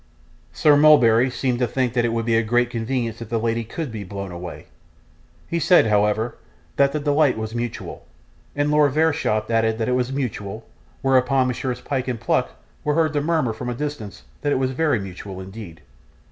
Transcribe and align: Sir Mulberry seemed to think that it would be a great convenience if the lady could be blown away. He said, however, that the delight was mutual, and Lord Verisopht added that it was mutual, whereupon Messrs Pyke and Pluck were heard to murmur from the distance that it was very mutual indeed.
Sir 0.51 0.75
Mulberry 0.75 1.29
seemed 1.29 1.59
to 1.59 1.67
think 1.67 1.93
that 1.93 2.03
it 2.05 2.11
would 2.11 2.25
be 2.25 2.35
a 2.35 2.41
great 2.41 2.71
convenience 2.71 3.21
if 3.21 3.29
the 3.29 3.37
lady 3.37 3.63
could 3.63 3.91
be 3.91 4.03
blown 4.03 4.31
away. 4.31 4.65
He 5.47 5.59
said, 5.59 5.85
however, 5.85 6.37
that 6.77 6.91
the 6.91 6.99
delight 6.99 7.37
was 7.37 7.53
mutual, 7.53 8.07
and 8.55 8.71
Lord 8.71 8.93
Verisopht 8.93 9.51
added 9.51 9.77
that 9.77 9.87
it 9.87 9.91
was 9.95 10.11
mutual, 10.11 10.65
whereupon 11.03 11.49
Messrs 11.49 11.81
Pyke 11.81 12.07
and 12.07 12.19
Pluck 12.19 12.53
were 12.83 12.95
heard 12.95 13.13
to 13.13 13.21
murmur 13.21 13.53
from 13.53 13.67
the 13.67 13.75
distance 13.75 14.23
that 14.41 14.51
it 14.51 14.55
was 14.57 14.71
very 14.71 14.99
mutual 14.99 15.39
indeed. 15.39 15.81